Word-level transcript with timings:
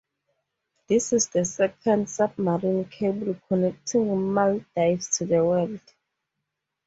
This 0.87 1.13
is 1.13 1.27
the 1.27 1.45
second 1.45 2.09
submarine 2.09 2.85
cable 2.85 3.35
connecting 3.47 4.33
Maldives 4.33 5.15
to 5.19 5.27
the 5.27 5.45
world. 5.45 5.79